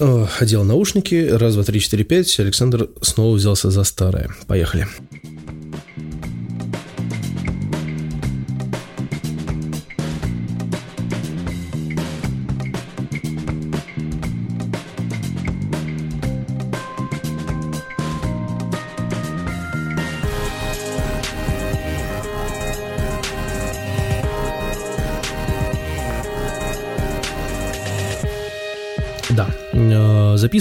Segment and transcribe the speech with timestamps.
[0.00, 2.38] О, одел наушники, раз, два, три, четыре, пять.
[2.38, 4.30] Александр снова взялся за старое.
[4.46, 4.86] Поехали.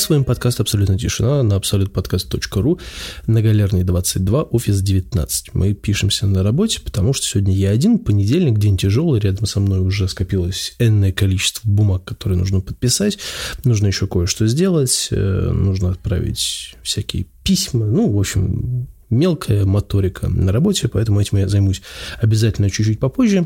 [0.08, 2.80] Э, записываем подкаст «Абсолютная тишина» на absolutpodcast.ru
[3.26, 5.54] на Галерной 22, офис 19.
[5.54, 9.80] Мы пишемся на работе, потому что сегодня я один, понедельник, день тяжелый, рядом со мной
[9.80, 13.20] уже скопилось энное количество бумаг, которые нужно подписать,
[13.66, 20.54] нужно еще кое-что сделать, э, нужно отправить всякие письма, ну, в общем, мелкая моторика на
[20.54, 21.82] работе, поэтому этим я займусь
[22.22, 23.46] обязательно чуть-чуть попозже.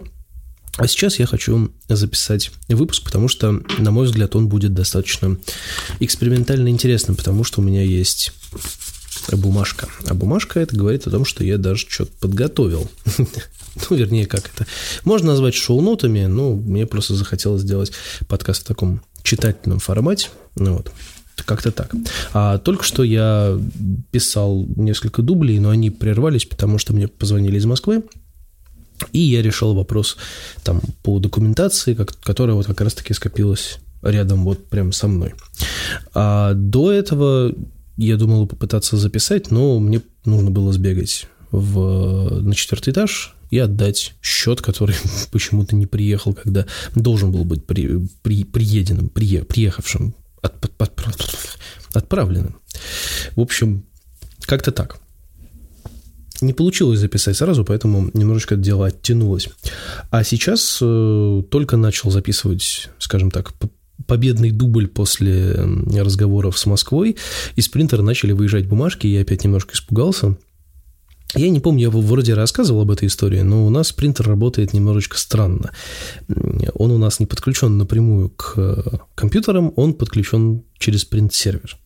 [0.77, 5.37] А сейчас я хочу записать выпуск, потому что, на мой взгляд, он будет достаточно
[5.99, 8.31] экспериментально интересным, потому что у меня есть
[9.33, 9.87] бумажка.
[10.07, 12.89] А бумажка это говорит о том, что я даже что-то подготовил.
[13.17, 14.65] ну, вернее, как это.
[15.03, 17.91] Можно назвать шоу-нотами, но мне просто захотелось сделать
[18.27, 20.29] подкаст в таком читательном формате.
[20.55, 20.91] Ну, вот.
[21.45, 21.93] Как-то так.
[22.33, 23.59] А только что я
[24.11, 28.03] писал несколько дублей, но они прервались, потому что мне позвонили из Москвы
[29.11, 30.17] и я решил вопрос
[30.63, 35.33] там по документации, как, которая вот как раз-таки скопилась рядом вот прям со мной.
[36.13, 37.53] А до этого
[37.97, 44.13] я думал попытаться записать, но мне нужно было сбегать в, на четвертый этаж и отдать
[44.21, 44.95] счет, который
[45.31, 51.57] почему-то не приехал, когда должен был быть при, при, приеденным, при, приехавшим, от, от, от,
[51.93, 52.55] отправленным.
[53.35, 53.83] В общем,
[54.41, 55.00] как-то так.
[56.41, 59.47] Не получилось записать сразу, поэтому немножечко это дело оттянулось.
[60.09, 63.53] А сейчас э, только начал записывать, скажем так,
[64.07, 67.17] победный дубль после разговоров с Москвой.
[67.55, 70.35] Из принтера начали выезжать бумажки, я опять немножко испугался.
[71.33, 75.17] Я не помню, я вроде рассказывал об этой истории, но у нас принтер работает немножечко
[75.17, 75.71] странно.
[76.73, 78.81] Он у нас не подключен напрямую к э,
[79.15, 81.77] компьютерам, он подключен через принт-сервер.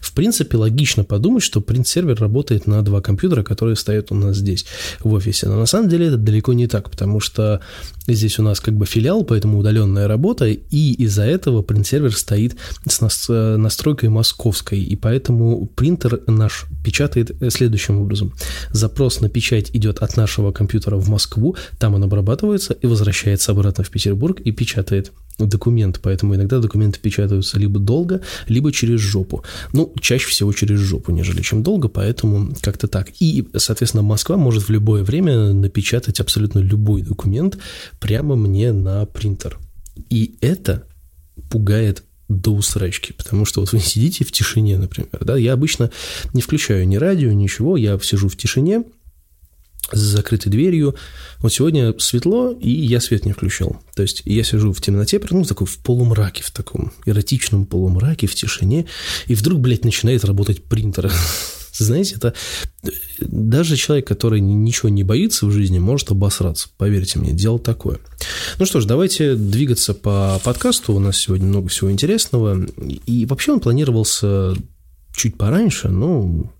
[0.00, 4.66] В принципе, логично подумать, что принт-сервер работает на два компьютера, которые стоят у нас здесь,
[5.00, 5.48] в офисе.
[5.48, 7.60] Но на самом деле это далеко не так, потому что
[8.06, 12.56] здесь у нас как бы филиал, поэтому удаленная работа, и из-за этого принт-сервер стоит
[12.88, 18.32] с настройкой московской, и поэтому принтер наш печатает следующим образом.
[18.70, 23.84] Запрос на печать идет от нашего компьютера в Москву, там он обрабатывается и возвращается обратно
[23.84, 29.44] в Петербург и печатает документ, поэтому иногда документы печатаются либо долго, либо через жопу.
[29.72, 33.08] Ну, чаще всего через жопу, нежели чем долго, поэтому как-то так.
[33.20, 37.58] И, соответственно, Москва может в любое время напечатать абсолютно любой документ
[38.00, 39.58] прямо мне на принтер.
[40.10, 40.84] И это
[41.50, 45.90] пугает до усрачки, потому что вот вы сидите в тишине, например, да, я обычно
[46.32, 48.84] не включаю ни радио, ничего, я сижу в тишине,
[49.92, 50.94] с закрытой дверью.
[51.38, 53.80] Вот сегодня светло, и я свет не включил.
[53.94, 58.34] То есть я сижу в темноте, ну, такой в полумраке, в таком эротичном полумраке, в
[58.34, 58.86] тишине,
[59.26, 61.12] и вдруг, блядь, начинает работать принтер.
[61.76, 62.34] Знаете, это
[63.18, 66.68] даже человек, который ничего не боится в жизни, может обосраться.
[66.76, 67.98] Поверьте мне, дело такое.
[68.58, 70.94] Ну что ж, давайте двигаться по подкасту.
[70.94, 72.64] У нас сегодня много всего интересного.
[73.06, 74.54] И вообще он планировался
[75.14, 76.52] чуть пораньше, но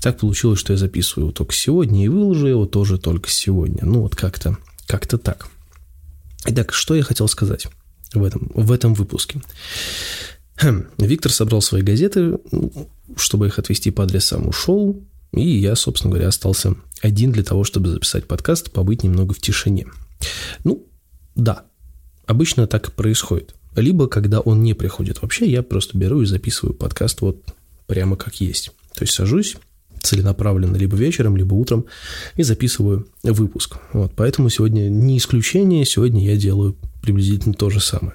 [0.00, 3.84] так получилось, что я записываю его только сегодня и выложу его тоже только сегодня.
[3.84, 5.48] Ну, вот как-то как так.
[6.46, 7.66] Итак, что я хотел сказать
[8.14, 9.42] в этом, в этом выпуске.
[10.56, 12.38] Хм, Виктор собрал свои газеты,
[13.16, 15.00] чтобы их отвезти по адресам, ушел,
[15.32, 19.86] и я, собственно говоря, остался один для того, чтобы записать подкаст, побыть немного в тишине.
[20.64, 20.86] Ну,
[21.34, 21.64] да,
[22.26, 23.54] обычно так и происходит.
[23.76, 27.54] Либо, когда он не приходит вообще, я просто беру и записываю подкаст вот
[27.88, 28.70] прямо как есть.
[28.94, 29.56] То есть сажусь
[30.00, 31.86] целенаправленно либо вечером, либо утром
[32.36, 33.78] и записываю выпуск.
[33.92, 38.14] Вот, поэтому сегодня не исключение, сегодня я делаю приблизительно то же самое.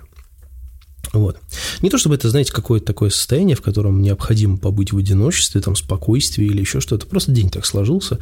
[1.12, 1.38] Вот.
[1.82, 5.76] Не то чтобы это, знаете, какое-то такое состояние, в котором необходимо побыть в одиночестве, там,
[5.76, 7.06] спокойствии или еще что-то.
[7.06, 8.20] Просто день так сложился.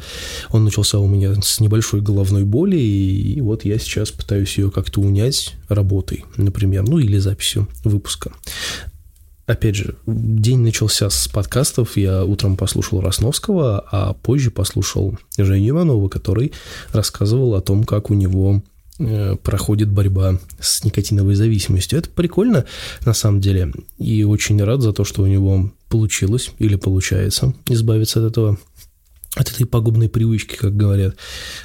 [0.50, 5.00] Он начался у меня с небольшой головной боли, и вот я сейчас пытаюсь ее как-то
[5.00, 8.32] унять работой, например, ну или записью выпуска
[9.46, 11.96] опять же, день начался с подкастов.
[11.96, 16.52] Я утром послушал Росновского, а позже послушал Женю Иванова, который
[16.92, 18.62] рассказывал о том, как у него
[18.98, 21.98] э, проходит борьба с никотиновой зависимостью.
[21.98, 22.64] Это прикольно,
[23.04, 28.24] на самом деле, и очень рад за то, что у него получилось или получается избавиться
[28.24, 28.58] от этого
[29.34, 31.16] от этой пагубной привычки, как говорят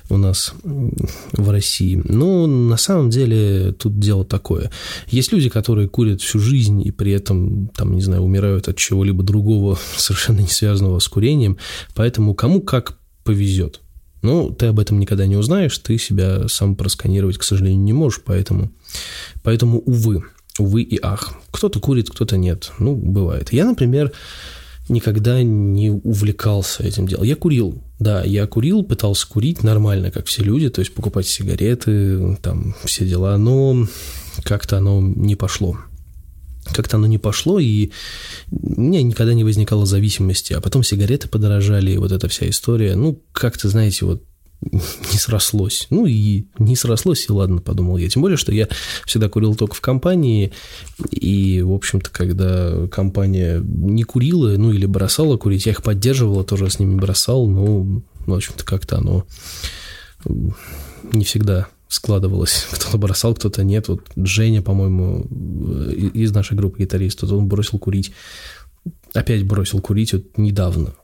[0.10, 2.02] у нас в России.
[2.06, 4.72] Но на самом деле тут дело такое.
[5.08, 9.22] Есть люди, которые курят всю жизнь и при этом, там, не знаю, умирают от чего-либо
[9.24, 11.58] другого, совершенно не связанного с курением.
[11.94, 13.82] Поэтому кому как повезет.
[14.22, 18.22] Ну, ты об этом никогда не узнаешь, ты себя сам просканировать, к сожалению, не можешь,
[18.26, 18.72] поэтому,
[19.44, 20.24] поэтому увы,
[20.58, 21.36] увы и ах.
[21.52, 22.72] Кто-то курит, кто-то нет.
[22.80, 23.54] Ну, бывает.
[23.54, 24.12] Я, например,
[24.90, 27.26] никогда не увлекался этим делом.
[27.26, 32.38] Я курил, да, я курил, пытался курить нормально, как все люди, то есть покупать сигареты,
[32.42, 33.88] там, все дела, но
[34.44, 35.78] как-то оно не пошло.
[36.74, 37.92] Как-то оно не пошло, и
[38.52, 40.54] у меня никогда не возникало зависимости.
[40.54, 42.96] А потом сигареты подорожали, и вот эта вся история.
[42.96, 44.24] Ну, как-то, знаете, вот
[44.72, 45.88] не срослось.
[45.90, 48.10] Ну и не срослось, и ладно, подумал я.
[48.10, 48.68] Тем более, что я
[49.06, 50.52] всегда курил только в компании,
[51.12, 56.70] и, в общем-то, когда компания не курила, ну или бросала курить, я их поддерживал, тоже
[56.70, 59.26] с ними бросал, ну, в общем-то, как-то оно
[61.14, 62.68] не всегда складывалось.
[62.72, 63.88] Кто-то бросал, кто-то нет.
[63.88, 65.24] Вот Женя, по-моему,
[65.92, 68.12] из нашей группы гитаристов, он бросил курить.
[69.14, 70.96] Опять бросил курить вот недавно.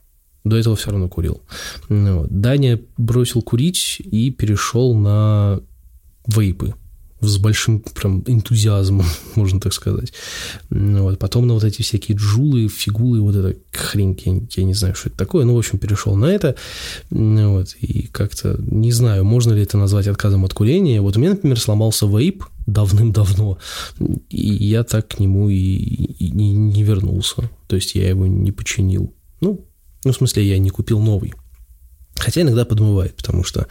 [0.43, 1.41] До этого все равно курил.
[1.89, 2.29] Ну вот.
[2.29, 5.61] Даня бросил курить и перешел на
[6.27, 6.73] вейпы
[7.23, 9.05] с большим прям энтузиазмом,
[9.35, 10.13] можно так сказать.
[10.69, 11.19] Ну вот.
[11.19, 15.09] Потом на вот эти всякие джулы, фигулы, вот эта хрень, я, я не знаю, что
[15.09, 16.55] это такое, ну, в общем, перешел на это.
[17.09, 17.75] Ну вот.
[17.79, 21.01] И как-то, не знаю, можно ли это назвать отказом от курения.
[21.01, 23.57] Вот у меня, например, сломался вейп давным-давно,
[24.29, 27.49] и я так к нему и, и не, не вернулся.
[27.67, 29.13] То есть я его не починил.
[29.41, 29.65] Ну,
[30.03, 31.33] ну, в смысле, я не купил новый.
[32.15, 33.67] Хотя иногда подмывает, потому что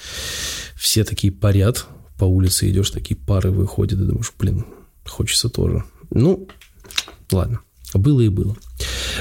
[0.77, 1.87] все такие парят,
[2.19, 4.67] по улице идешь, такие пары выходят, и думаешь, блин,
[5.07, 5.85] хочется тоже.
[6.11, 6.49] Ну,
[7.31, 7.61] ладно,
[7.95, 8.57] было и было.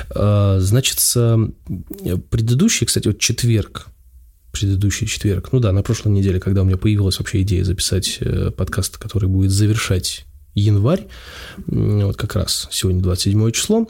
[0.09, 0.99] А, значит,
[2.29, 3.87] предыдущий, кстати, вот четверг,
[4.51, 8.51] предыдущий четверг, ну да, на прошлой неделе, когда у меня появилась вообще идея записать э,
[8.51, 11.07] подкаст, который будет завершать январь,
[11.67, 13.87] вот как раз сегодня 27 число,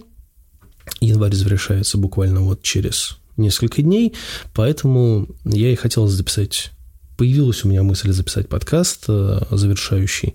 [1.00, 4.14] Январь завершается буквально вот через несколько дней,
[4.54, 6.72] поэтому я и хотел записать
[7.22, 10.34] появилась у меня мысль записать подкаст, э, завершающий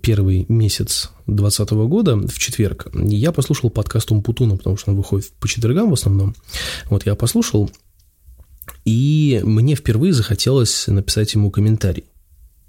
[0.00, 2.86] первый месяц 2020 года в четверг.
[2.94, 6.34] Я послушал подкаст Умпутуна, потому что он выходит по четвергам в основном.
[6.88, 7.70] Вот я послушал,
[8.86, 12.04] и мне впервые захотелось написать ему комментарий.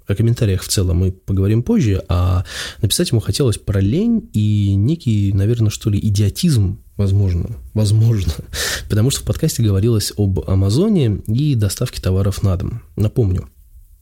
[0.06, 2.44] О комментариях в целом мы поговорим позже, а
[2.80, 8.32] написать ему хотелось про лень и некий, наверное, что ли, идиотизм, возможно, возможно,
[8.90, 12.82] потому что в подкасте говорилось об Амазоне и доставке товаров на дом.
[12.96, 13.48] Напомню,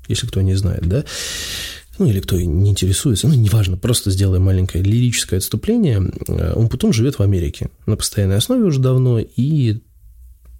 [0.08, 1.04] если кто не знает, да,
[1.98, 5.98] ну или кто не интересуется, ну неважно, просто сделаем маленькое лирическое отступление.
[6.54, 9.82] Он потом живет в Америке на постоянной основе уже давно, и,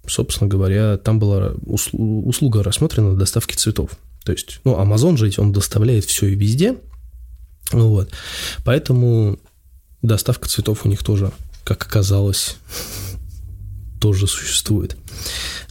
[0.05, 3.97] собственно говоря, там была услуга рассмотрена доставки цветов.
[4.23, 6.77] То есть, ну, Amazon же, он доставляет все и везде,
[7.71, 8.09] вот.
[8.63, 9.39] Поэтому
[10.01, 11.31] доставка цветов у них тоже,
[11.63, 12.57] как оказалось,
[13.99, 14.97] тоже существует.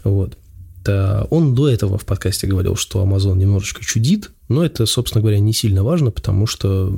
[0.04, 0.36] Вот.
[0.84, 5.38] Да, он до этого в подкасте говорил, что Amazon немножечко чудит, но это, собственно говоря,
[5.38, 6.94] не сильно важно, потому что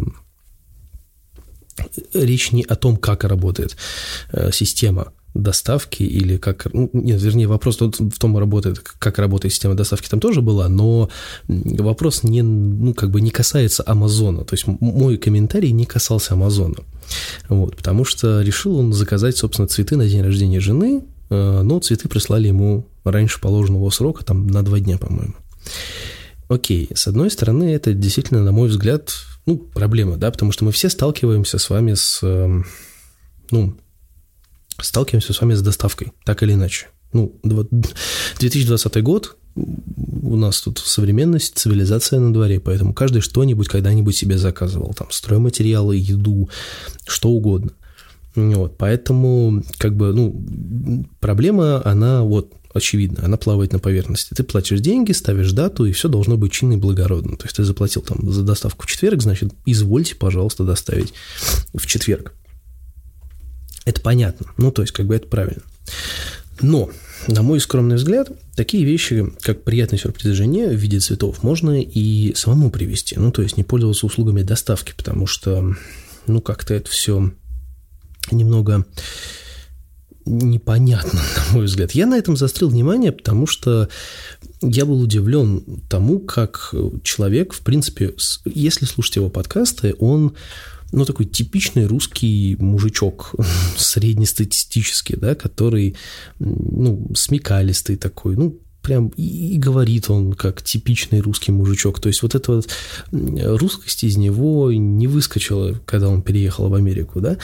[2.15, 3.77] речь не о том, как работает
[4.31, 6.67] э, система доставки или как...
[6.73, 11.09] Ну, нет, вернее, вопрос в том, работает, как работает система доставки, там тоже была, но
[11.49, 14.45] вопрос не, ну, как бы не касается Амазона.
[14.45, 16.77] То есть мой комментарий не касался Амазона.
[17.49, 22.09] Вот, потому что решил он заказать, собственно, цветы на день рождения жены, э, но цветы
[22.09, 25.35] прислали ему раньше положенного срока, там на два дня, по-моему.
[26.49, 29.11] Окей, с одной стороны, это действительно, на мой взгляд,
[29.47, 32.67] ну, проблема, да, потому что мы все сталкиваемся с вами с, эм,
[33.51, 33.75] ну,
[34.81, 36.87] сталкиваемся с вами с доставкой, так или иначе.
[37.13, 44.39] Ну, 2020 год, у нас тут современность, цивилизация на дворе, поэтому каждый что-нибудь когда-нибудь себе
[44.39, 46.49] заказывал, там, стройматериалы, еду,
[47.07, 47.73] что угодно.
[48.35, 54.33] Вот, поэтому, как бы, ну, проблема, она вот очевидно, она плавает на поверхности.
[54.35, 57.37] Ты платишь деньги, ставишь дату, и все должно быть чинно и благородно.
[57.37, 61.13] То есть ты заплатил там за доставку в четверг, значит, извольте, пожалуйста, доставить
[61.75, 62.35] в четверг.
[63.85, 64.47] Это понятно.
[64.57, 65.63] Ну, то есть, как бы это правильно.
[66.61, 66.91] Но,
[67.27, 72.35] на мой скромный взгляд, такие вещи, как приятный сюрприз жене в виде цветов, можно и
[72.35, 73.17] самому привести.
[73.19, 75.75] Ну, то есть, не пользоваться услугами доставки, потому что,
[76.27, 77.33] ну, как-то это все
[78.31, 78.87] немного
[80.25, 81.93] непонятно, на мой взгляд.
[81.93, 83.89] Я на этом заострил внимание, потому что
[84.61, 90.35] я был удивлен тому, как человек, в принципе, если слушать его подкасты, он
[90.93, 93.35] ну, такой типичный русский мужичок,
[93.77, 95.97] среднестатистический, да, который,
[96.39, 102.01] ну, смекалистый такой, ну, прям и, говорит он как типичный русский мужичок.
[102.01, 102.69] То есть вот эта вот
[103.11, 107.39] русскость из него не выскочила, когда он переехал в Америку, да,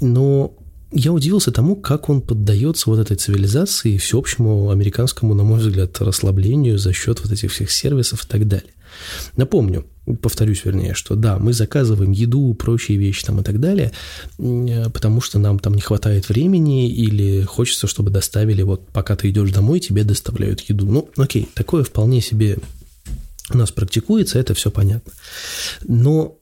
[0.00, 0.52] но
[0.92, 6.00] я удивился тому, как он поддается вот этой цивилизации и всеобщему американскому, на мой взгляд,
[6.00, 8.72] расслаблению за счет вот этих всех сервисов и так далее.
[9.36, 9.86] Напомню,
[10.20, 13.92] повторюсь, вернее, что да, мы заказываем еду, прочие вещи там и так далее,
[14.36, 19.52] потому что нам там не хватает времени или хочется, чтобы доставили, вот пока ты идешь
[19.52, 20.86] домой, тебе доставляют еду.
[20.86, 22.58] Ну, окей, такое вполне себе
[23.52, 25.12] у нас практикуется, это все понятно.
[25.84, 26.39] Но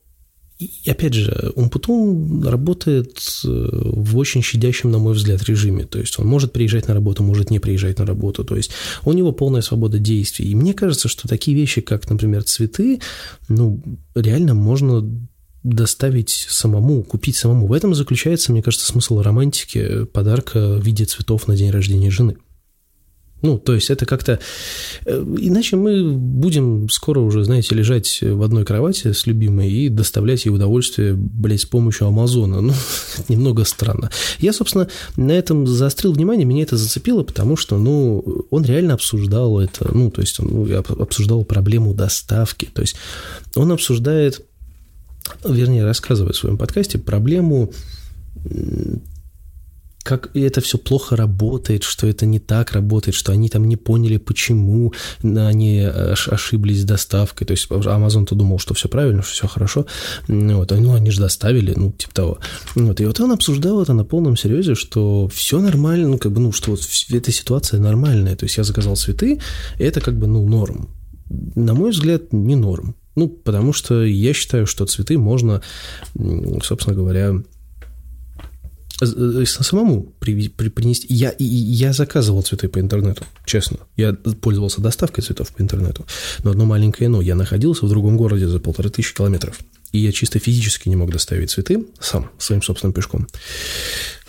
[0.58, 5.84] и опять же, Умпутун работает э, в очень щадящем, на мой взгляд, режиме.
[5.84, 8.44] То есть он может приезжать на работу, может не приезжать на работу.
[8.44, 8.72] То есть
[9.04, 10.50] у него полная свобода действий.
[10.50, 13.00] И мне кажется, что такие вещи, как, например, цветы,
[13.48, 13.80] ну,
[14.16, 15.08] реально можно
[15.62, 17.68] доставить самому, купить самому.
[17.68, 22.36] В этом заключается, мне кажется, смысл романтики подарка в виде цветов на день рождения жены.
[23.40, 24.40] Ну, то есть это как-то...
[25.04, 30.44] Э, иначе мы будем скоро уже, знаете, лежать в одной кровати с любимой и доставлять
[30.44, 32.60] ей удовольствие, блядь, с помощью Амазона.
[32.68, 32.74] Ну,
[33.28, 34.10] немного странно.
[34.38, 39.60] Я, собственно, на этом заострил внимание, меня это зацепило, потому что, ну, он реально обсуждал
[39.60, 42.68] это, ну, то есть он ну, обсуждал проблему доставки.
[42.72, 42.96] То есть
[43.54, 44.44] он обсуждает,
[45.44, 47.72] вернее, рассказывает в своем подкасте проблему
[50.08, 54.16] как это все плохо работает, что это не так работает, что они там не поняли,
[54.16, 57.46] почему они ошиблись с доставкой.
[57.46, 59.84] То есть Amazon-то думал, что все правильно, что все хорошо.
[60.26, 62.38] Вот, ну, они же доставили, ну, типа того.
[62.74, 66.40] Вот, и вот он обсуждал это на полном серьезе, что все нормально, ну, как бы,
[66.40, 68.34] ну, что вот эта ситуация нормальная.
[68.34, 69.40] То есть я заказал цветы,
[69.78, 70.88] и это как бы, ну, норм.
[71.54, 72.94] На мой взгляд, не норм.
[73.14, 75.60] Ну, потому что я считаю, что цветы можно,
[76.62, 77.57] собственно говоря, Э,
[79.06, 81.06] самому при, при, принести.
[81.12, 83.78] Я, я заказывал цветы по интернету, честно.
[83.96, 86.04] Я пользовался доставкой цветов по интернету.
[86.42, 87.20] Но одно маленькое но.
[87.20, 89.60] Я находился в другом городе за полторы тысячи километров.
[89.92, 93.26] И я чисто физически не мог доставить цветы сам, своим собственным пешком.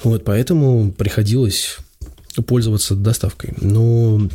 [0.03, 1.77] Вот, поэтому приходилось
[2.47, 3.55] пользоваться доставкой.
[3.59, 4.29] Но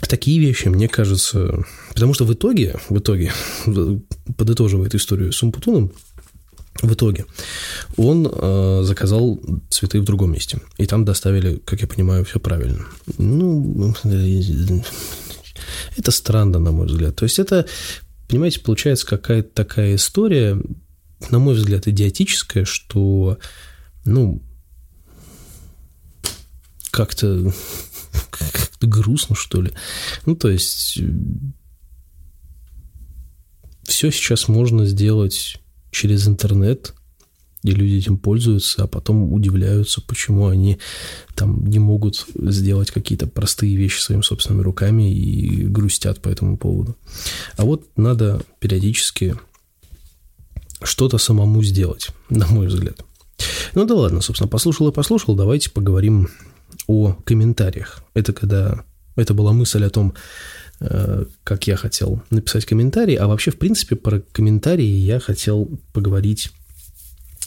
[0.00, 1.64] такие вещи, мне кажется...
[1.88, 3.32] Потому что в итоге, в итоге,
[4.36, 5.92] подытоживая эту историю с Умпутуном,
[6.80, 7.26] в итоге
[7.96, 10.60] он э, заказал цветы в другом месте.
[10.78, 12.86] И там доставили, как я понимаю, все правильно.
[13.18, 13.94] Ну,
[15.96, 17.16] это странно, на мой взгляд.
[17.16, 17.66] То есть это,
[18.28, 20.60] понимаете, получается какая-то такая история,
[21.30, 23.38] на мой взгляд, идиотическая, что,
[24.04, 24.42] ну,
[26.90, 27.52] как-то
[28.30, 29.72] как грустно, что ли.
[30.26, 30.98] Ну, то есть
[33.84, 35.61] все сейчас можно сделать
[35.92, 36.94] через интернет,
[37.62, 40.78] и люди этим пользуются, а потом удивляются, почему они
[41.36, 46.96] там не могут сделать какие-то простые вещи своими собственными руками и грустят по этому поводу.
[47.56, 49.36] А вот надо периодически
[50.82, 53.04] что-то самому сделать, на мой взгляд.
[53.74, 56.28] Ну да ладно, собственно, послушал и послушал, давайте поговорим
[56.88, 58.02] о комментариях.
[58.14, 58.84] Это когда...
[59.14, 60.14] Это была мысль о том,
[61.44, 66.50] как я хотел написать комментарий, а вообще, в принципе, про комментарии я хотел поговорить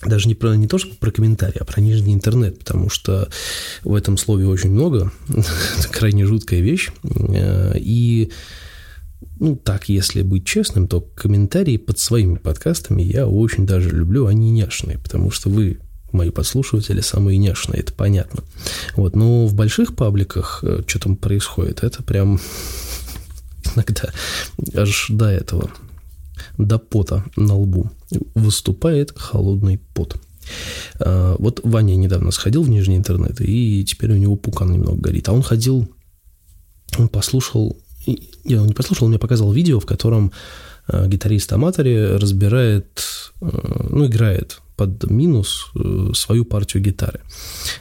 [0.03, 3.29] даже не, про, не то, что про комментарии, а про нижний интернет, потому что
[3.83, 8.31] в этом слове очень много, это крайне жуткая вещь, э, и
[9.39, 14.51] ну, так, если быть честным, то комментарии под своими подкастами я очень даже люблю, они
[14.51, 15.79] няшные, потому что вы
[16.11, 18.43] мои подслушиватели самые няшные, это понятно.
[18.95, 22.39] Вот, но в больших пабликах э, что там происходит, это прям
[23.75, 24.11] иногда
[24.75, 25.71] аж до этого,
[26.57, 27.89] до пота на лбу
[28.33, 30.17] выступает холодный пот.
[30.99, 35.29] А, вот Ваня недавно сходил в Нижний интернет, и теперь у него пукан немного горит.
[35.29, 35.87] А он ходил,
[36.97, 37.77] он послушал,
[38.43, 40.31] я он не послушал, он мне показал видео, в котором
[40.87, 43.01] а, гитарист Аматори разбирает,
[43.41, 47.21] а, ну, играет под минус э, свою партию гитары.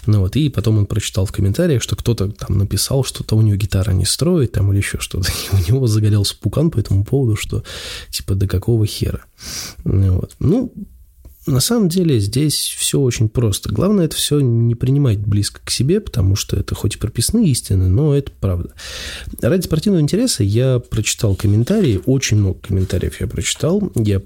[0.06, 3.56] Ну вот, и потом он прочитал в комментариях, что кто-то там написал, что-то у него
[3.56, 5.28] гитара не строит, там, или еще что-то.
[5.52, 7.64] И у него загорелся пукан по этому поводу, что,
[8.10, 9.24] типа, до какого хера.
[9.84, 10.36] Ну вот.
[10.38, 10.72] Ну,
[11.46, 13.72] на самом деле здесь все очень просто.
[13.72, 17.88] Главное это все не принимать близко к себе, потому что это хоть и прописные истины,
[17.88, 18.72] но это правда.
[19.40, 23.92] Ради спортивного интереса я прочитал комментарии, очень много комментариев я прочитал.
[23.94, 24.22] Я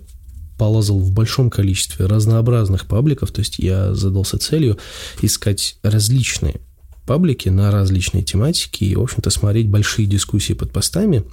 [0.59, 4.79] полазал в большом количестве разнообразных пабликов, то есть я задался целью
[5.23, 6.61] искать различные
[7.07, 11.25] паблики на различные тематики и, в общем-то, смотреть большие дискуссии под постами,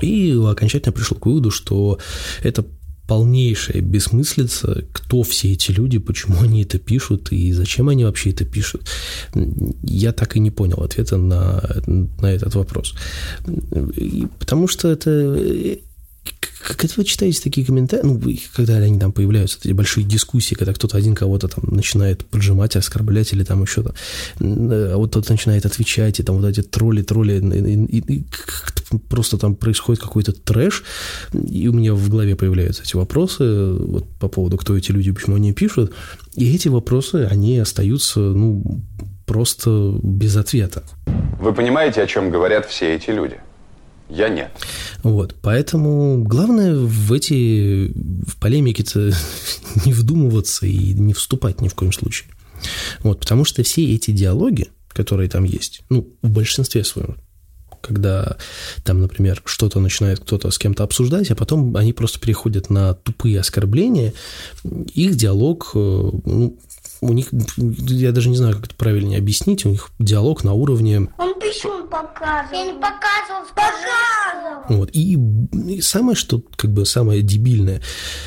[0.00, 1.98] и окончательно пришел к выводу, что
[2.42, 2.64] это
[3.06, 8.44] полнейшая бессмыслица, кто все эти люди, почему они это пишут и зачем они вообще это
[8.44, 8.88] пишут.
[9.82, 12.94] Я так и не понял ответа на, на этот вопрос.
[14.38, 15.78] Потому что это
[16.62, 18.20] когда вы читаете такие комментарии, ну,
[18.54, 23.32] когда они там появляются, эти большие дискуссии, когда кто-то один кого-то там начинает поджимать, оскорблять
[23.32, 23.94] или там еще то
[24.40, 28.24] а вот тот начинает отвечать, и там вот эти тролли, тролли, и, и, и
[29.08, 30.84] просто там происходит какой-то трэш,
[31.32, 35.36] и у меня в голове появляются эти вопросы вот по поводу, кто эти люди, почему
[35.36, 35.92] они пишут,
[36.34, 38.80] и эти вопросы, они остаются, ну,
[39.26, 40.82] просто без ответа.
[41.40, 43.38] Вы понимаете, о чем говорят все эти люди?
[44.14, 44.50] Я нет.
[45.02, 47.90] Вот, поэтому главное в эти
[48.28, 49.12] в полемики-то
[49.86, 52.28] не вдумываться и не вступать ни в коем случае.
[53.00, 57.16] Вот, потому что все эти диалоги, которые там есть, ну, в большинстве своем,
[57.80, 58.36] когда
[58.84, 63.40] там, например, что-то начинает кто-то с кем-то обсуждать, а потом они просто переходят на тупые
[63.40, 64.12] оскорбления,
[64.62, 66.58] их диалог, э, ну,
[67.02, 71.08] у них, я даже не знаю, как это правильнее объяснить, у них диалог на уровне...
[71.18, 72.52] Он почему показывал?
[72.52, 74.76] Я не показывал, показывал.
[74.78, 74.90] Вот.
[74.92, 75.18] И,
[75.68, 77.82] и самое, что, как бы, самое дебильное,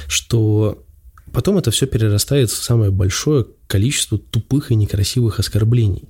[0.08, 0.84] что
[1.32, 6.10] потом это все перерастает в самое большое количество тупых и некрасивых оскорблений.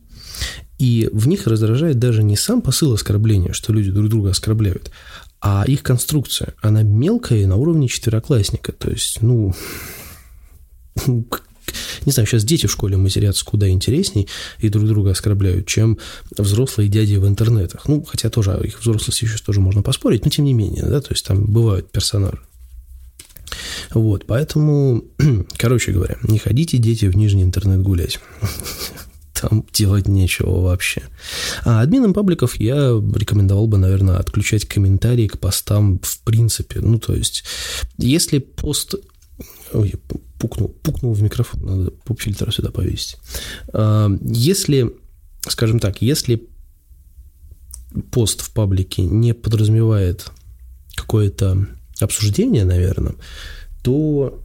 [0.79, 4.91] И в них раздражает даже не сам посыл оскорбления, что люди друг друга оскорбляют,
[5.39, 6.55] а их конструкция.
[6.63, 8.71] Она мелкая на уровне четвероклассника.
[8.71, 9.53] То есть, ну,
[12.05, 14.27] не знаю, сейчас дети в школе матерятся куда интересней
[14.59, 15.97] и друг друга оскорбляют, чем
[16.37, 17.87] взрослые дяди в интернетах.
[17.87, 21.11] Ну, хотя тоже их взрослость еще тоже можно поспорить, но тем не менее, да, то
[21.11, 22.39] есть там бывают персонажи.
[23.93, 25.03] Вот, поэтому,
[25.57, 28.19] короче говоря, не ходите, дети, в нижний интернет гулять.
[29.33, 31.03] Там делать нечего вообще.
[31.65, 36.79] А админам пабликов я рекомендовал бы, наверное, отключать комментарии к постам в принципе.
[36.79, 37.43] Ну, то есть,
[37.97, 38.95] если пост
[39.73, 39.95] Ой,
[40.45, 43.17] пукнул, пукнул в микрофон, надо поп-фильтр сюда повесить.
[43.73, 44.91] А, если,
[45.47, 46.47] скажем так, если
[48.11, 50.27] пост в паблике не подразумевает
[50.95, 51.67] какое-то
[51.99, 53.15] обсуждение, наверное,
[53.83, 54.41] то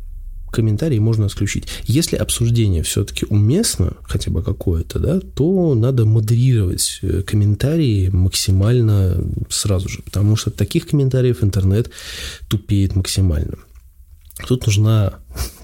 [0.50, 1.68] комментарии можно исключить.
[1.84, 9.88] Если обсуждение все-таки уместно, хотя бы какое-то, да, то надо модерировать э, комментарии максимально сразу
[9.88, 11.90] же, потому что таких комментариев интернет
[12.48, 13.58] тупеет максимально.
[14.46, 15.19] Тут нужна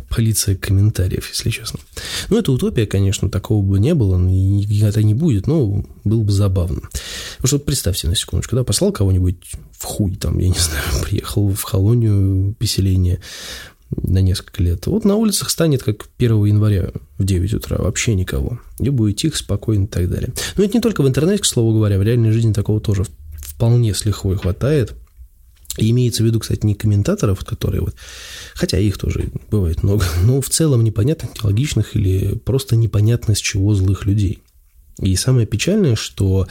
[0.08, 1.80] полиция комментариев, если честно.
[2.30, 6.32] Ну, это утопия, конечно, такого бы не было, и никогда не будет, но было бы
[6.32, 6.82] забавно.
[7.36, 11.52] Потому что представьте на секундочку, да, послал кого-нибудь в хуй, там, я не знаю, приехал
[11.52, 13.20] в колонию поселения
[13.90, 14.86] на несколько лет.
[14.86, 18.58] Вот на улицах станет как 1 января в 9 утра, вообще никого.
[18.78, 20.32] И будет тихо, спокойно и так далее.
[20.56, 23.04] Но это не только в интернете, к слову говоря, в реальной жизни такого тоже
[23.36, 24.94] вполне с лихвой хватает–
[25.78, 27.94] имеется в виду, кстати, не комментаторов, которые вот,
[28.54, 33.74] хотя их тоже бывает много, но в целом непонятных, нелогичных или просто непонятно с чего
[33.74, 34.40] злых людей.
[35.00, 36.48] И самое печальное, что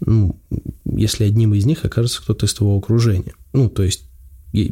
[0.00, 0.40] ну,
[0.86, 3.34] если одним из них окажется кто-то из твоего окружения.
[3.52, 4.04] Ну, то есть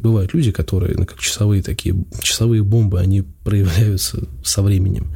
[0.00, 5.12] бывают люди, которые, ну, как часовые такие, часовые бомбы, они проявляются со временем.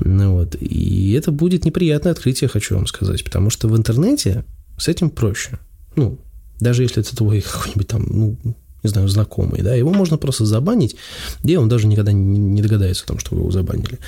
[0.00, 0.56] Ну, вот.
[0.60, 4.44] И это будет неприятное открытие, хочу вам сказать, потому что в интернете
[4.78, 5.58] с этим проще.
[5.96, 6.18] Ну,
[6.60, 8.36] даже если это твой какой-нибудь там, ну,
[8.82, 10.96] не знаю, знакомый, да, его можно просто забанить,
[11.42, 13.98] и он даже никогда не догадается о том, что вы его забанили.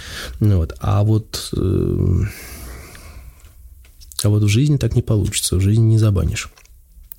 [0.40, 0.74] Ну, вот.
[0.80, 2.20] А вот э,
[4.22, 6.50] а вот в жизни так не получится, в жизни не забанишь.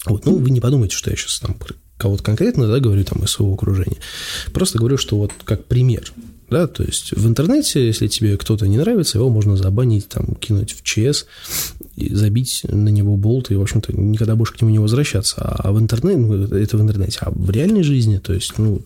[0.06, 0.26] Вот.
[0.26, 1.58] Ну, вы не подумайте, что я сейчас там
[1.98, 3.98] кого-то конкретно, да, говорю там из своего окружения.
[4.54, 6.14] Просто говорю, что вот как пример,
[6.50, 10.74] да, то есть в интернете, если тебе кто-то не нравится, его можно забанить, там, кинуть
[10.74, 11.26] в ЧС,
[11.96, 15.42] и забить на него болт и, в общем-то, никогда больше к нему не возвращаться.
[15.42, 18.82] А в интернете, ну, это в интернете, а в реальной жизни, то есть, ну,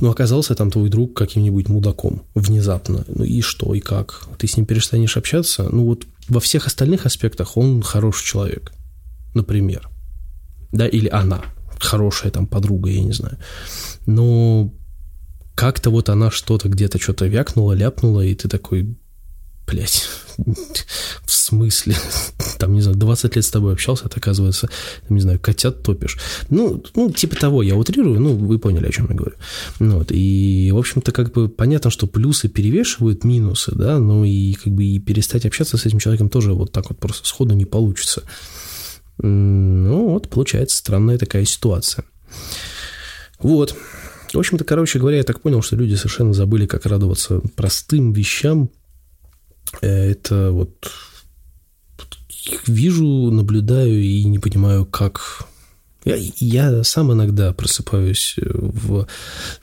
[0.00, 3.04] ну, оказался там твой друг каким-нибудь мудаком внезапно.
[3.08, 4.28] Ну и что, и как?
[4.38, 5.68] Ты с ним перестанешь общаться?
[5.72, 8.72] Ну вот во всех остальных аспектах он хороший человек,
[9.34, 9.88] например.
[10.70, 11.42] Да, или она
[11.80, 13.38] хорошая там подруга, я не знаю.
[14.06, 14.72] Но
[15.58, 18.94] как-то вот она что-то где-то что-то вякнула, ляпнула, и ты такой,
[19.66, 20.08] блядь,
[21.24, 21.96] в смысле?
[22.60, 24.68] Там, не знаю, 20 лет с тобой общался, а ты, оказывается,
[25.08, 26.16] не знаю, котят топишь.
[26.48, 29.34] Ну, ну, типа того, я утрирую, ну, вы поняли, о чем я говорю.
[29.80, 34.52] Ну, вот, и, в общем-то, как бы понятно, что плюсы перевешивают минусы, да, но и
[34.52, 37.64] как бы и перестать общаться с этим человеком тоже вот так вот просто сходу не
[37.64, 38.22] получится.
[39.20, 42.04] Ну, вот, получается странная такая ситуация.
[43.40, 43.74] Вот.
[44.32, 48.70] В общем-то, короче говоря, я так понял, что люди совершенно забыли, как радоваться простым вещам.
[49.80, 50.90] Э, это вот
[52.66, 55.46] вижу, наблюдаю и не понимаю, как
[56.04, 59.06] Я, я сам иногда просыпаюсь в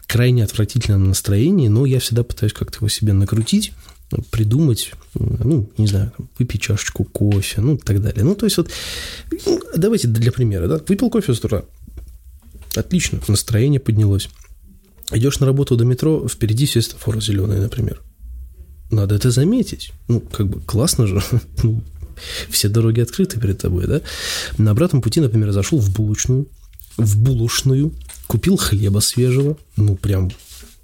[0.06, 3.72] крайне отвратительном настроении, но я всегда пытаюсь как-то его себе накрутить,
[4.30, 8.24] придумать, ну, не знаю, выпить чашечку кофе, ну, и так далее.
[8.24, 8.70] Ну, то есть вот,
[9.76, 11.64] давайте для примера, да, выпил кофе с утра,
[12.76, 14.30] отлично, настроение поднялось.
[15.12, 18.02] Идешь на работу до метро, впереди светофор зеленый, например.
[18.92, 19.92] Надо это заметить.
[20.08, 21.22] Ну, как бы классно же.
[21.64, 21.82] Ну,
[22.50, 24.02] все дороги открыты перед тобой, да?
[24.58, 26.48] На обратном пути, например, зашел в булочную,
[26.98, 27.94] в булочную,
[28.28, 30.32] купил хлеба свежего, ну, прям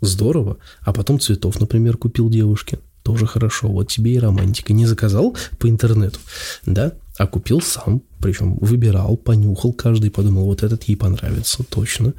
[0.01, 4.73] здорово, а потом цветов, например, купил девушке, тоже хорошо, вот тебе и романтика.
[4.73, 6.19] Не заказал по интернету,
[6.65, 12.13] да, а купил сам, причем выбирал, понюхал каждый, подумал, вот этот ей понравится, точно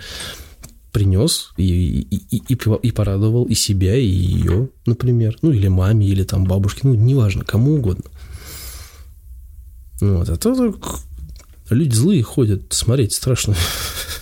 [0.93, 6.23] принес и, и, и, и порадовал и себя, и ее, например, ну или маме, или
[6.23, 8.11] там бабушке, ну неважно, кому угодно.
[10.01, 11.01] Вот, а то так
[11.71, 13.55] люди злые ходят, смотреть страшно.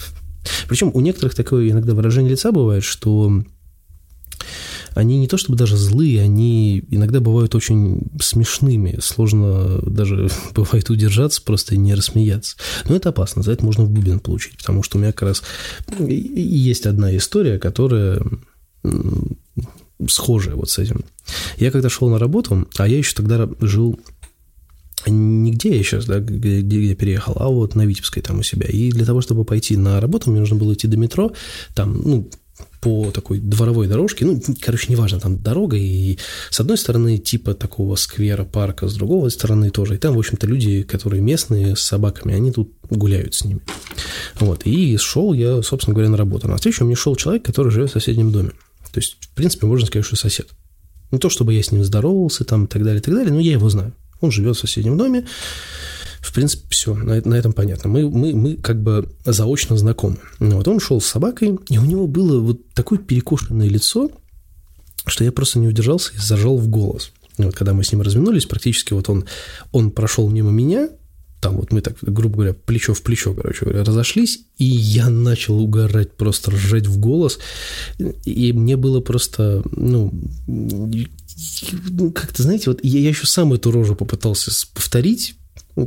[0.69, 3.43] Причем у некоторых такое иногда выражение лица бывает, что
[4.95, 8.99] они не то чтобы даже злые, они иногда бывают очень смешными.
[9.01, 12.57] Сложно даже бывает удержаться, просто не рассмеяться.
[12.89, 15.43] Но это опасно, за это можно в бубен получить, потому что у меня как раз
[15.99, 18.23] есть одна история, которая
[20.09, 21.05] схожая вот с этим.
[21.59, 23.99] Я когда шел на работу, а я еще тогда жил
[25.07, 28.67] нигде я сейчас, да, где, где я переехал, а вот на Витебской там у себя.
[28.67, 31.33] И для того, чтобы пойти на работу, мне нужно было идти до метро,
[31.75, 32.31] там, ну,
[32.81, 36.19] по такой дворовой дорожке, ну, короче, неважно, там дорога, и
[36.51, 39.97] с одной стороны типа такого сквера, парка, с другой стороны тоже.
[39.97, 43.61] И там, в общем-то, люди, которые местные, с собаками, они тут гуляют с ними.
[44.39, 46.49] Вот, и шел я, собственно говоря, на работу.
[46.49, 48.51] На встречу мне шел человек, который живет в соседнем доме.
[48.93, 50.49] То есть, в принципе, можно сказать, что сосед.
[51.11, 53.41] Не то, чтобы я с ним здоровался там и так далее, и так далее, но
[53.41, 53.95] я его знаю.
[54.21, 55.27] Он живет в соседнем доме.
[56.21, 57.89] В принципе, все, на, на этом понятно.
[57.89, 60.19] Мы, мы, мы как бы заочно знакомы.
[60.39, 64.11] Вот он шел с собакой, и у него было вот такое перекошенное лицо,
[65.07, 67.13] что я просто не удержался и зажал в голос.
[67.39, 69.25] И вот когда мы с ним разминулись, практически вот он,
[69.73, 70.91] он прошел мимо меня,
[71.41, 75.59] там вот мы так, грубо говоря, плечо в плечо, короче говоря, разошлись, и я начал
[75.59, 77.39] угорать, просто ржать в голос,
[77.99, 80.13] и мне было просто, ну,
[80.47, 85.40] ну, как-то, знаете, вот я, я еще сам эту рожу попытался повторить, ну,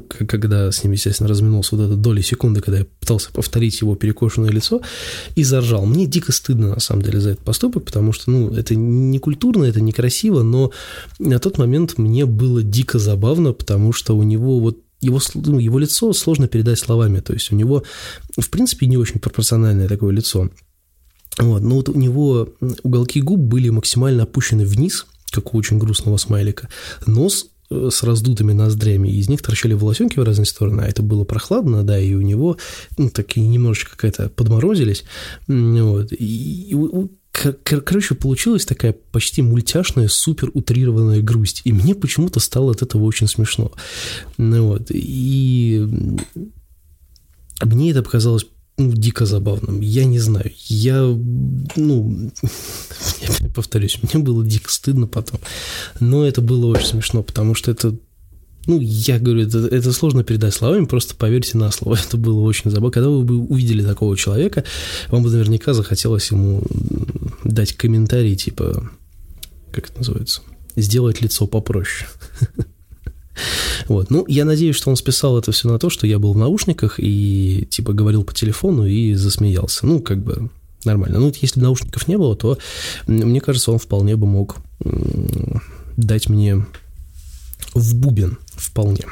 [0.08, 4.50] когда с ним, естественно, разминулся вот эта доли секунды, когда я пытался повторить его перекошенное
[4.50, 4.82] лицо,
[5.36, 5.86] и заржал.
[5.86, 9.66] Мне дико стыдно, на самом деле, за этот поступок, потому что, ну, это не культурно,
[9.66, 10.72] это некрасиво, но
[11.20, 15.80] на тот момент мне было дико забавно, потому что у него вот его, ну, его
[15.80, 17.84] лицо сложно передать словами, то есть у него,
[18.38, 20.50] в принципе, не очень пропорциональное такое лицо.
[21.40, 22.50] Вот, но вот у него
[22.84, 26.70] уголки губ были максимально опущены вниз, как у очень грустного смайлика.
[27.08, 27.48] Нос
[27.90, 32.00] с раздутыми ноздрями, из них торчали волосенки в разные стороны, а это было прохладно, да,
[32.00, 32.58] и у него
[32.98, 35.04] ну, такие немножечко какая-то подморозились,
[35.48, 36.76] вот, и, и
[37.64, 41.62] Короче, получилась такая почти мультяшная, супер утрированная грусть.
[41.64, 43.72] И мне почему-то стало от этого очень смешно.
[44.38, 44.92] Ну, вот.
[44.92, 45.84] И
[47.64, 48.46] мне это показалось
[48.78, 49.82] ну, дико забавным.
[49.82, 50.52] Я не знаю.
[50.68, 51.02] Я,
[51.76, 52.32] ну,
[53.22, 55.40] я повторюсь, мне было дико стыдно потом.
[56.00, 57.96] Но это было очень смешно, потому что это
[58.66, 61.98] ну, я говорю, это, это сложно передать словами, просто поверьте на слово.
[62.08, 62.92] Это было очень забавно.
[62.92, 64.64] Когда вы бы увидели такого человека,
[65.10, 66.64] вам бы наверняка захотелось ему
[67.44, 68.90] дать комментарий, типа,
[69.74, 70.44] как это называется,
[70.78, 72.10] сделать лицо попроще.
[73.88, 74.10] Вот.
[74.10, 76.96] Ну, я надеюсь, что он списал это все на то, что я был в наушниках
[77.00, 79.86] и, типа, говорил по телефону и засмеялся.
[79.86, 80.50] Ну, как бы
[80.86, 81.20] нормально.
[81.20, 82.58] Ну, если наушников не было, то,
[83.08, 84.58] мне кажется, он вполне бы мог
[85.98, 86.66] дать мне
[87.74, 89.06] в бубен вполне.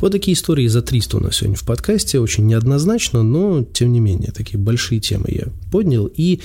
[0.00, 4.00] Вот такие истории за 300 у нас сегодня в подкасте, очень неоднозначно, но тем не
[4.00, 6.06] менее, такие большие темы я поднял.
[6.06, 6.40] И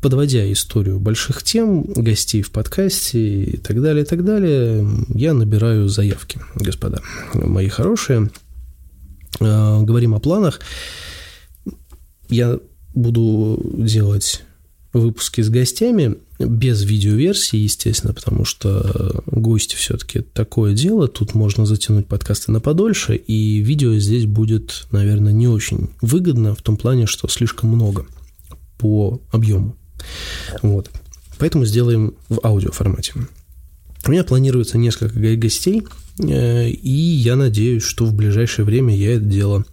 [0.00, 5.88] подводя историю больших тем, гостей в подкасте и так далее, и так далее, я набираю
[5.88, 7.00] заявки, господа
[7.34, 8.30] мои хорошие.
[9.40, 10.60] А, говорим о планах.
[12.28, 12.58] Я
[12.94, 14.42] буду делать
[14.92, 22.06] выпуски с гостями, без видеоверсии, естественно, потому что гости все-таки такое дело, тут можно затянуть
[22.06, 27.28] подкасты на подольше, и видео здесь будет, наверное, не очень выгодно в том плане, что
[27.28, 28.06] слишком много
[28.78, 29.76] по объему.
[30.62, 30.90] Вот.
[31.38, 33.12] Поэтому сделаем в аудиоформате.
[34.06, 35.82] У меня планируется несколько гостей,
[36.18, 39.64] э, и я надеюсь, что в ближайшее время я это дело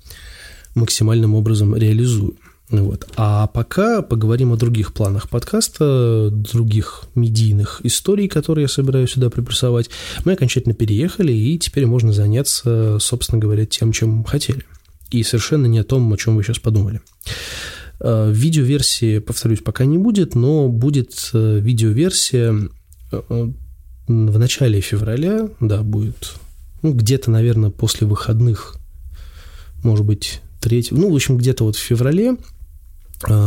[0.76, 2.36] максимальным образом реализую.
[2.70, 3.08] Вот.
[3.18, 9.92] А пока поговорим о других планах подкаста, других медийных историй, которые я собираюсь сюда припрессовать.
[10.26, 14.66] Мы окончательно переехали, и теперь можно заняться, собственно говоря, тем, чем хотели.
[15.12, 17.00] и совершенно не о том, о чем вы сейчас подумали.
[18.06, 22.70] Э, видеоверсии, повторюсь, пока не будет, но будет э, видеоверсия
[24.08, 26.34] в начале февраля, да, будет
[26.82, 28.76] ну, где-то, наверное, после выходных,
[29.84, 32.36] может быть, 3, ну, в общем, где-то вот в феврале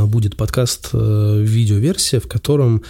[0.07, 2.83] будет подкаст видеоверсия, в котором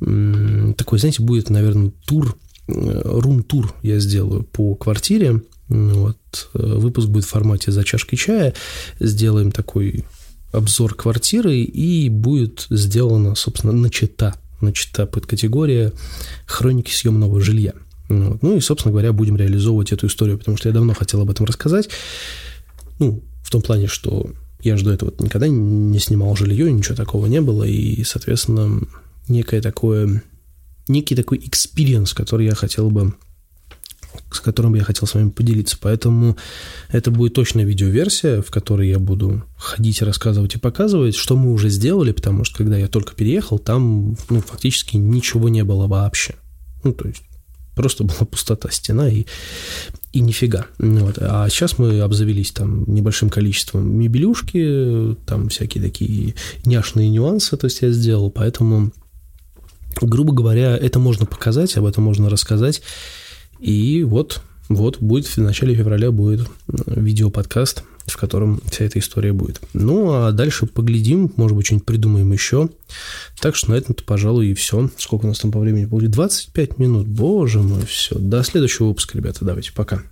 [0.00, 6.50] такой, знаете, будет, наверное, тур, рум-тур я сделаю по квартире, вот.
[6.54, 8.54] Э, выпуск будет в формате «За чашкой чая».
[9.00, 10.04] Сделаем такой
[10.52, 15.92] обзор квартиры, и будет сделана, собственно, начата, начата под категория
[16.46, 17.72] «Хроники съемного жилья».
[18.08, 18.42] Вот.
[18.42, 21.46] Ну и, собственно говоря, будем реализовывать эту историю, потому что я давно хотел об этом
[21.46, 21.88] рассказать.
[22.98, 24.30] Ну, в том плане, что
[24.62, 28.86] я же до этого никогда не снимал жилье, ничего такого не было, и, соответственно,
[29.28, 30.22] некое такое,
[30.88, 33.14] некий такой experience, который я хотел бы
[34.34, 35.76] с которым я хотел с вами поделиться.
[35.80, 36.36] Поэтому
[36.88, 41.68] это будет точная видеоверсия, в которой я буду ходить, рассказывать и показывать, что мы уже
[41.68, 46.34] сделали, потому что когда я только переехал, там ну, фактически ничего не было вообще.
[46.84, 47.22] Ну, то есть
[47.74, 49.24] просто была пустота, стена и,
[50.12, 50.66] и нифига.
[50.78, 51.18] Вот.
[51.20, 57.82] А сейчас мы обзавелись там небольшим количеством мебелюшки, там всякие такие няшные нюансы, то есть
[57.82, 58.92] я сделал, поэтому,
[60.00, 62.82] грубо говоря, это можно показать, об этом можно рассказать,
[63.62, 69.32] и вот, вот будет в начале февраля будет э, видеоподкаст, в котором вся эта история
[69.32, 69.60] будет.
[69.72, 72.70] Ну, а дальше поглядим, может быть, что-нибудь придумаем еще.
[73.40, 74.90] Так что на этом, пожалуй, и все.
[74.98, 76.10] Сколько у нас там по времени будет?
[76.10, 78.18] 25 минут, боже мой, все.
[78.18, 80.02] До следующего выпуска, ребята, давайте, пока.